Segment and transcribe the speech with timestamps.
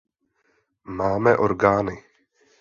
[0.97, 1.95] Máme orgány.